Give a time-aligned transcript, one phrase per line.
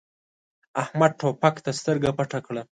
[0.81, 2.61] احمد توپک ته سترګه پټه کړه.